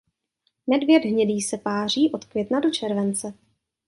Medvěd 0.67 1.03
hnědý 1.03 1.41
se 1.41 1.57
páří 1.57 2.11
od 2.13 2.25
května 2.25 2.59
do 2.59 2.71
července. 2.71 3.33